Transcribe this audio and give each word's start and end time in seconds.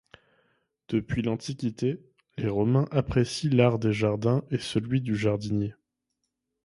Depuis 0.89 1.21
l’Antiquité, 1.21 2.01
les 2.39 2.47
romains 2.49 2.87
apprécient 2.89 3.51
l’art 3.53 3.77
des 3.77 3.93
jardins 3.93 4.43
et 4.49 4.57
celui 4.57 4.99
du 4.99 5.15
jardinier. 5.15 5.75